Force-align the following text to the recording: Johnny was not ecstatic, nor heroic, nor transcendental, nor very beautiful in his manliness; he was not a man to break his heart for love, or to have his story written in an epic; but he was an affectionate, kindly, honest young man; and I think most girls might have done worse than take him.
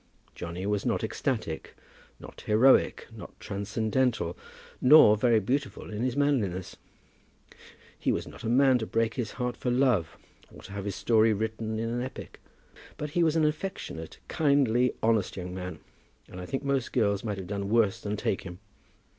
Johnny 0.33 0.65
was 0.65 0.83
not 0.83 1.03
ecstatic, 1.03 1.75
nor 2.19 2.33
heroic, 2.47 3.07
nor 3.15 3.29
transcendental, 3.39 4.35
nor 4.81 5.15
very 5.15 5.39
beautiful 5.39 5.91
in 5.93 6.01
his 6.01 6.17
manliness; 6.17 6.75
he 7.99 8.11
was 8.11 8.27
not 8.27 8.43
a 8.43 8.49
man 8.49 8.79
to 8.79 8.87
break 8.87 9.13
his 9.13 9.33
heart 9.33 9.55
for 9.55 9.69
love, 9.69 10.17
or 10.51 10.63
to 10.63 10.71
have 10.71 10.85
his 10.85 10.95
story 10.95 11.33
written 11.33 11.77
in 11.77 11.89
an 11.89 12.01
epic; 12.01 12.39
but 12.97 13.11
he 13.11 13.21
was 13.21 13.35
an 13.35 13.45
affectionate, 13.45 14.17
kindly, 14.27 14.91
honest 15.03 15.37
young 15.37 15.53
man; 15.53 15.77
and 16.27 16.41
I 16.41 16.47
think 16.47 16.63
most 16.63 16.93
girls 16.93 17.23
might 17.23 17.37
have 17.37 17.45
done 17.45 17.69
worse 17.69 18.01
than 18.01 18.17
take 18.17 18.41
him. 18.41 18.57